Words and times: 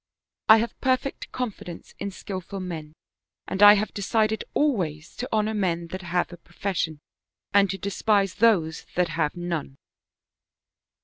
I 0.49 0.57
have 0.57 0.81
perfect 0.81 1.31
confidence 1.31 1.93
in 1.99 2.09
skillful 2.09 2.59
men 2.59 2.93
and 3.47 3.61
I 3.61 3.73
have 3.75 3.93
decided 3.93 4.43
always 4.55 5.15
to 5.17 5.29
honor 5.31 5.53
men 5.53 5.89
that 5.89 6.01
have 6.01 6.33
a 6.33 6.37
pro 6.37 6.55
fession, 6.55 6.97
and 7.53 7.69
to 7.69 7.77
despise 7.77 8.33
those 8.33 8.87
that 8.95 9.09
have 9.09 9.35
none." 9.37 9.75